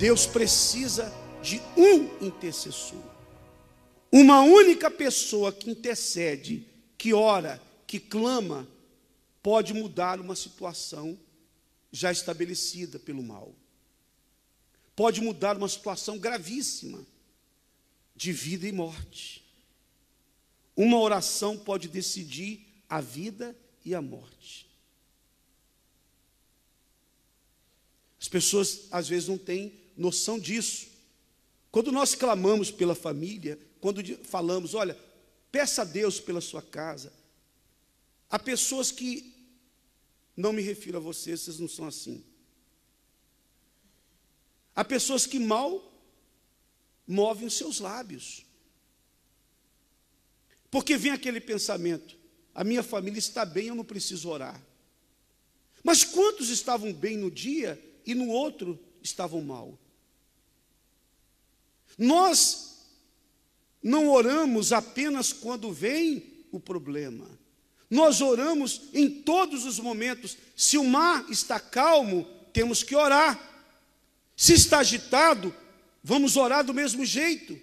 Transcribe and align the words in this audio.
Deus 0.00 0.26
precisa 0.26 1.12
de 1.42 1.60
um 1.76 2.26
intercessor. 2.26 3.02
Uma 4.10 4.40
única 4.40 4.90
pessoa 4.90 5.52
que 5.52 5.70
intercede, 5.70 6.66
que 6.96 7.12
ora, 7.12 7.62
que 7.86 8.00
clama, 8.00 8.66
pode 9.42 9.74
mudar 9.74 10.18
uma 10.18 10.34
situação 10.34 11.20
já 11.92 12.10
estabelecida 12.10 12.98
pelo 12.98 13.22
mal. 13.22 13.54
Pode 14.96 15.20
mudar 15.20 15.58
uma 15.58 15.68
situação 15.68 16.18
gravíssima 16.18 17.06
de 18.16 18.32
vida 18.32 18.66
e 18.66 18.72
morte. 18.72 19.44
Uma 20.74 20.98
oração 20.98 21.58
pode 21.58 21.88
decidir 21.88 22.66
a 22.88 23.02
vida 23.02 23.54
e 23.84 23.94
a 23.94 24.00
morte. 24.00 24.66
As 28.18 28.28
pessoas 28.28 28.88
às 28.90 29.06
vezes 29.06 29.28
não 29.28 29.36
têm 29.36 29.78
noção 30.00 30.38
disso. 30.38 30.88
Quando 31.70 31.92
nós 31.92 32.14
clamamos 32.14 32.70
pela 32.70 32.94
família, 32.94 33.58
quando 33.80 34.02
falamos, 34.24 34.74
olha, 34.74 34.98
peça 35.52 35.82
a 35.82 35.84
Deus 35.84 36.18
pela 36.18 36.40
sua 36.40 36.62
casa, 36.62 37.12
há 38.28 38.38
pessoas 38.38 38.90
que, 38.90 39.32
não 40.34 40.54
me 40.54 40.62
refiro 40.62 40.96
a 40.96 41.00
vocês, 41.00 41.40
vocês 41.40 41.60
não 41.60 41.68
são 41.68 41.86
assim. 41.86 42.24
Há 44.74 44.82
pessoas 44.84 45.26
que 45.26 45.38
mal 45.38 45.92
movem 47.06 47.46
os 47.46 47.54
seus 47.54 47.78
lábios. 47.78 48.46
Porque 50.70 50.96
vem 50.96 51.12
aquele 51.12 51.40
pensamento: 51.40 52.16
a 52.54 52.64
minha 52.64 52.82
família 52.82 53.18
está 53.18 53.44
bem, 53.44 53.66
eu 53.66 53.74
não 53.74 53.84
preciso 53.84 54.30
orar. 54.30 54.60
Mas 55.84 56.04
quantos 56.04 56.48
estavam 56.48 56.92
bem 56.92 57.18
no 57.18 57.30
dia 57.30 57.78
e 58.06 58.14
no 58.14 58.28
outro 58.28 58.78
estavam 59.02 59.42
mal? 59.42 59.78
Nós 62.00 62.78
não 63.82 64.08
oramos 64.08 64.72
apenas 64.72 65.34
quando 65.34 65.70
vem 65.70 66.24
o 66.50 66.58
problema. 66.58 67.28
Nós 67.90 68.22
oramos 68.22 68.88
em 68.94 69.10
todos 69.10 69.66
os 69.66 69.78
momentos. 69.78 70.34
Se 70.56 70.78
o 70.78 70.84
mar 70.84 71.26
está 71.28 71.60
calmo, 71.60 72.26
temos 72.54 72.82
que 72.82 72.96
orar. 72.96 73.38
Se 74.34 74.54
está 74.54 74.78
agitado, 74.78 75.54
vamos 76.02 76.36
orar 76.36 76.64
do 76.64 76.72
mesmo 76.72 77.04
jeito. 77.04 77.60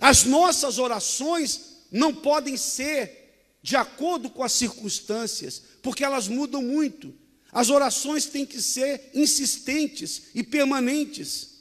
As 0.00 0.24
nossas 0.24 0.78
orações 0.78 1.84
não 1.92 2.12
podem 2.12 2.56
ser 2.56 3.22
de 3.62 3.76
acordo 3.76 4.28
com 4.28 4.42
as 4.42 4.52
circunstâncias, 4.52 5.62
porque 5.80 6.02
elas 6.02 6.26
mudam 6.26 6.60
muito. 6.60 7.14
As 7.52 7.70
orações 7.70 8.26
têm 8.26 8.44
que 8.44 8.60
ser 8.60 9.10
insistentes 9.14 10.24
e 10.34 10.42
permanentes. 10.42 11.53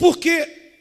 Porque 0.00 0.80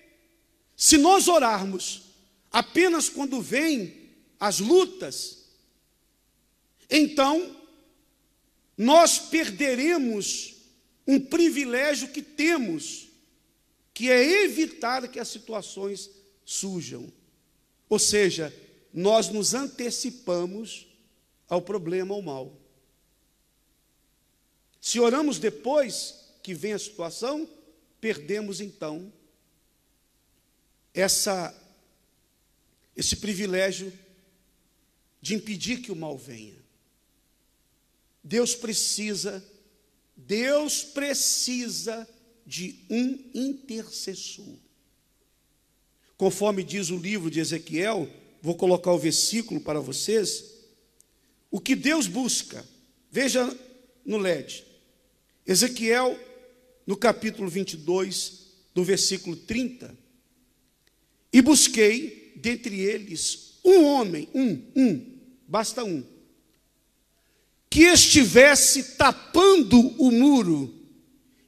se 0.77 0.97
nós 0.97 1.27
orarmos 1.27 2.03
apenas 2.49 3.09
quando 3.09 3.41
vêm 3.41 4.11
as 4.39 4.61
lutas, 4.61 5.43
então 6.89 7.53
nós 8.77 9.19
perderemos 9.19 10.55
um 11.05 11.19
privilégio 11.19 12.07
que 12.07 12.21
temos, 12.21 13.09
que 13.93 14.09
é 14.09 14.45
evitar 14.45 15.05
que 15.09 15.19
as 15.19 15.27
situações 15.27 16.09
surjam. 16.45 17.11
Ou 17.89 17.99
seja, 17.99 18.55
nós 18.93 19.27
nos 19.27 19.53
antecipamos 19.53 20.87
ao 21.49 21.61
problema 21.61 22.15
ou 22.15 22.21
mal. 22.21 22.57
Se 24.79 24.97
oramos 24.97 25.39
depois 25.39 26.23
que 26.41 26.53
vem 26.53 26.71
a 26.71 26.79
situação, 26.79 27.45
perdemos 27.99 28.61
então 28.61 29.11
essa, 30.93 31.55
esse 32.95 33.15
privilégio 33.17 33.91
de 35.21 35.35
impedir 35.35 35.81
que 35.81 35.91
o 35.91 35.95
mal 35.95 36.17
venha. 36.17 36.57
Deus 38.23 38.55
precisa, 38.55 39.43
Deus 40.15 40.83
precisa 40.83 42.07
de 42.45 42.79
um 42.89 43.29
intercessor. 43.33 44.57
Conforme 46.17 46.63
diz 46.63 46.89
o 46.89 46.97
livro 46.97 47.29
de 47.29 47.39
Ezequiel, 47.39 48.09
vou 48.41 48.55
colocar 48.55 48.91
o 48.91 48.99
versículo 48.99 49.61
para 49.61 49.79
vocês. 49.79 50.57
O 51.49 51.59
que 51.59 51.75
Deus 51.75 52.07
busca, 52.07 52.65
veja 53.09 53.57
no 54.05 54.17
LED, 54.17 54.65
Ezequiel, 55.45 56.19
no 56.89 56.97
capítulo 56.97 57.47
22, 57.47 58.47
no 58.73 58.83
versículo 58.83 59.35
30. 59.35 59.95
E 61.31 61.39
busquei 61.39 62.33
dentre 62.35 62.79
eles 62.79 63.59
um 63.63 63.83
homem, 63.83 64.27
um, 64.33 64.59
um, 64.75 65.19
basta 65.47 65.83
um, 65.83 66.03
que 67.69 67.81
estivesse 67.81 68.95
tapando 68.95 69.79
o 70.01 70.09
muro 70.09 70.73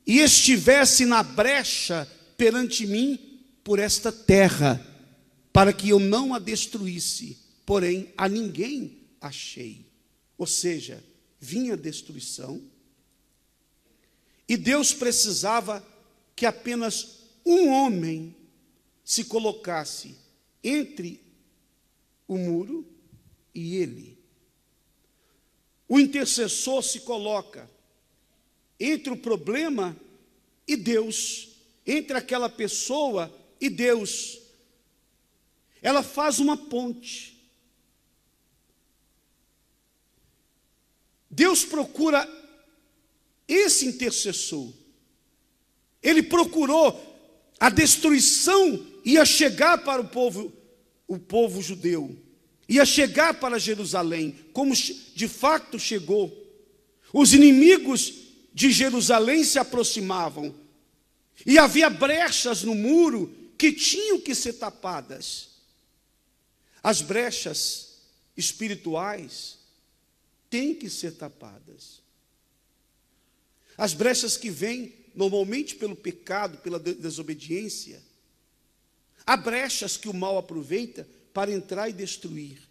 e 0.06 0.20
estivesse 0.20 1.08
na 1.08 1.24
brecha 1.24 2.08
perante 2.38 2.86
mim 2.86 3.18
por 3.64 3.80
esta 3.80 4.12
terra, 4.12 4.80
para 5.52 5.74
que 5.74 5.90
eu 5.90 6.00
não 6.00 6.36
a 6.36 6.40
destruísse, 6.40 7.40
porém 7.66 8.14
a 8.16 8.30
ninguém 8.30 9.08
achei. 9.20 9.88
Ou 10.38 10.46
seja, 10.46 11.04
vinha 11.40 11.76
destruição, 11.76 12.62
e 14.52 14.58
Deus 14.58 14.94
precisava 14.94 15.82
que 16.36 16.46
apenas 16.46 17.20
um 17.46 17.70
homem 17.70 18.36
se 19.02 19.24
colocasse 19.24 20.18
entre 20.62 21.24
o 22.28 22.38
muro 22.38 22.86
e 23.56 23.78
ele. 23.78 24.20
O 25.88 25.98
intercessor 25.98 26.84
se 26.84 27.00
coloca 27.00 27.72
entre 28.78 29.14
o 29.14 29.16
problema 29.16 29.96
e 30.68 30.76
Deus, 30.76 31.52
entre 31.88 32.18
aquela 32.18 32.50
pessoa 32.50 33.34
e 33.58 33.70
Deus. 33.70 34.38
Ela 35.82 36.04
faz 36.04 36.40
uma 36.40 36.58
ponte. 36.58 37.42
Deus 41.30 41.64
procura 41.64 42.41
esse 43.54 43.86
intercessor. 43.86 44.72
Ele 46.02 46.24
procurou 46.24 47.00
a 47.60 47.70
destruição 47.70 48.92
ia 49.04 49.26
chegar 49.26 49.84
para 49.84 50.02
o 50.02 50.08
povo, 50.08 50.52
o 51.08 51.18
povo 51.18 51.62
judeu, 51.62 52.16
ia 52.68 52.86
chegar 52.86 53.36
para 53.36 53.60
Jerusalém, 53.60 54.36
como 54.54 54.74
de 54.74 55.28
fato 55.28 55.78
chegou. 55.78 56.38
Os 57.14 57.34
inimigos 57.34 58.14
de 58.54 58.72
Jerusalém 58.72 59.44
se 59.44 59.60
aproximavam, 59.60 60.56
e 61.46 61.58
havia 61.58 61.90
brechas 61.90 62.64
no 62.64 62.76
muro 62.76 63.36
que 63.58 63.72
tinham 63.72 64.20
que 64.20 64.36
ser 64.36 64.54
tapadas. 64.54 65.50
As 66.84 67.02
brechas 67.02 67.98
espirituais 68.38 69.58
têm 70.50 70.74
que 70.74 70.90
ser 70.90 71.12
tapadas. 71.12 72.01
As 73.78 73.94
brechas 73.94 74.38
que 74.38 74.50
vêm 74.50 74.94
normalmente 75.16 75.76
pelo 75.76 75.96
pecado, 75.96 76.58
pela 76.60 76.80
desobediência, 76.80 78.02
Há 79.26 79.38
brechas 79.38 79.98
que 79.98 80.10
o 80.10 80.14
mal 80.14 80.38
aproveita 80.38 81.08
para 81.34 81.52
entrar 81.52 81.90
e 81.90 81.94
destruir. 81.94 82.62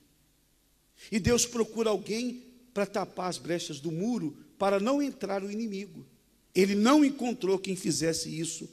E 1.10 1.18
Deus 1.18 1.46
procura 1.46 1.90
alguém 1.90 2.42
para 2.74 2.86
tapar 2.86 3.30
as 3.30 3.38
brechas 3.38 3.80
do 3.80 3.90
muro 3.90 4.36
para 4.58 4.78
não 4.78 5.00
entrar 5.00 5.42
o 5.42 5.50
inimigo. 5.50 6.06
Ele 6.54 6.74
não 6.74 7.04
encontrou 7.04 7.58
quem 7.58 7.76
fizesse 7.76 8.28
isso 8.38 8.68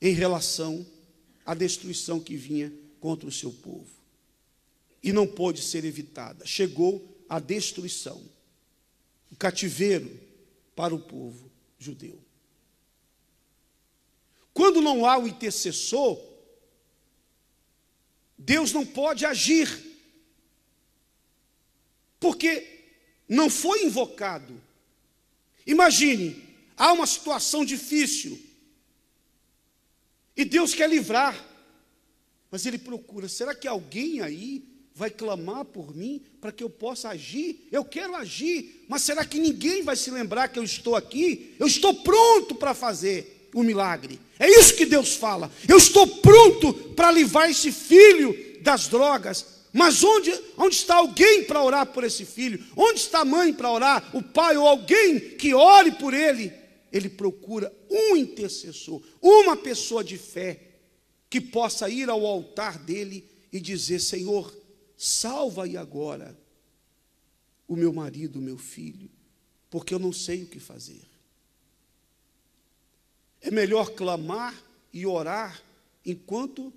em 0.00 0.14
relação 0.14 0.86
à 1.44 1.54
destruição 1.54 2.20
que 2.20 2.36
vinha 2.36 2.72
contra 3.00 3.28
o 3.28 3.32
seu 3.32 3.50
povo. 3.50 3.90
E 5.02 5.12
não 5.12 5.26
pôde 5.26 5.60
ser 5.60 5.84
evitada. 5.84 6.46
Chegou 6.46 7.24
a 7.28 7.38
destruição, 7.40 8.22
o 9.30 9.36
cativeiro 9.36 10.10
para 10.76 10.94
o 10.94 11.00
povo 11.00 11.50
judeu. 11.84 12.22
Quando 14.52 14.80
não 14.80 15.04
há 15.04 15.18
o 15.18 15.26
intercessor, 15.26 16.20
Deus 18.38 18.72
não 18.72 18.86
pode 18.86 19.26
agir, 19.26 19.68
porque 22.20 22.84
não 23.28 23.50
foi 23.50 23.84
invocado. 23.84 24.62
Imagine, 25.66 26.42
há 26.76 26.92
uma 26.92 27.06
situação 27.06 27.64
difícil, 27.64 28.40
e 30.36 30.44
Deus 30.44 30.74
quer 30.74 30.88
livrar, 30.88 31.44
mas 32.50 32.66
Ele 32.66 32.78
procura: 32.78 33.28
será 33.28 33.54
que 33.54 33.68
alguém 33.68 34.20
aí 34.20 34.73
vai 34.94 35.10
clamar 35.10 35.64
por 35.64 35.94
mim 35.94 36.22
para 36.40 36.52
que 36.52 36.62
eu 36.62 36.70
possa 36.70 37.08
agir? 37.08 37.66
Eu 37.72 37.84
quero 37.84 38.14
agir, 38.14 38.84
mas 38.88 39.02
será 39.02 39.24
que 39.24 39.40
ninguém 39.40 39.82
vai 39.82 39.96
se 39.96 40.10
lembrar 40.10 40.48
que 40.48 40.58
eu 40.58 40.62
estou 40.62 40.94
aqui? 40.94 41.54
Eu 41.58 41.66
estou 41.66 41.94
pronto 41.94 42.54
para 42.54 42.74
fazer. 42.74 43.32
o 43.52 43.62
milagre. 43.62 44.18
É 44.36 44.50
isso 44.50 44.74
que 44.74 44.84
Deus 44.84 45.14
fala. 45.14 45.48
Eu 45.68 45.76
estou 45.76 46.06
pronto 46.06 46.74
para 46.96 47.12
livrar 47.12 47.48
esse 47.48 47.70
filho 47.70 48.36
das 48.62 48.88
drogas. 48.88 49.46
Mas 49.72 50.02
onde, 50.02 50.32
onde 50.56 50.74
está 50.74 50.96
alguém 50.96 51.44
para 51.44 51.62
orar 51.62 51.86
por 51.86 52.02
esse 52.02 52.24
filho? 52.24 52.64
Onde 52.76 52.98
está 52.98 53.20
a 53.20 53.24
mãe 53.24 53.52
para 53.52 53.70
orar? 53.70 54.10
O 54.12 54.20
pai 54.20 54.56
ou 54.56 54.66
alguém 54.66 55.20
que 55.36 55.54
ore 55.54 55.92
por 55.92 56.12
ele? 56.14 56.52
Ele 56.92 57.08
procura 57.08 57.72
um 57.88 58.16
intercessor, 58.16 59.00
uma 59.20 59.56
pessoa 59.56 60.02
de 60.02 60.18
fé 60.18 60.60
que 61.30 61.40
possa 61.40 61.88
ir 61.88 62.08
ao 62.08 62.26
altar 62.26 62.78
dele 62.78 63.28
e 63.52 63.60
dizer: 63.60 64.00
Senhor, 64.00 64.52
salva 64.96 65.64
aí 65.64 65.76
agora 65.76 66.38
o 67.66 67.76
meu 67.76 67.92
marido, 67.92 68.38
o 68.38 68.42
meu 68.42 68.58
filho, 68.58 69.10
porque 69.70 69.94
eu 69.94 69.98
não 69.98 70.12
sei 70.12 70.42
o 70.42 70.46
que 70.46 70.60
fazer. 70.60 71.02
É 73.40 73.50
melhor 73.50 73.90
clamar 73.90 74.54
e 74.92 75.06
orar 75.06 75.62
enquanto 76.04 76.72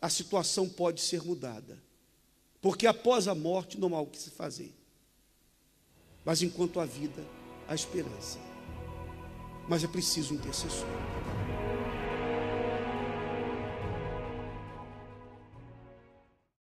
a 0.00 0.08
situação 0.08 0.68
pode 0.68 1.00
ser 1.00 1.22
mudada. 1.22 1.82
Porque 2.60 2.86
após 2.86 3.28
a 3.28 3.34
morte 3.34 3.78
não 3.78 3.94
há 3.94 4.00
o 4.00 4.06
que 4.06 4.18
se 4.18 4.30
fazer. 4.30 4.74
Mas 6.24 6.42
enquanto 6.42 6.80
há 6.80 6.84
vida, 6.84 7.24
há 7.68 7.74
esperança. 7.74 8.38
Mas 9.68 9.84
é 9.84 9.88
preciso 9.88 10.34
intercessor. 10.34 10.86